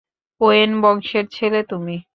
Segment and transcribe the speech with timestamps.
[0.41, 1.95] When বংশের ছেলে তুমি।